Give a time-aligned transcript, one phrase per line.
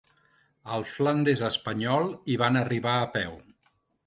[0.77, 3.39] Al Flandes espanyol hi van arribar a peu.